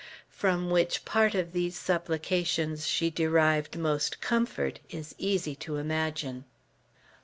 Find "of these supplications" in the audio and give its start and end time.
1.35-2.87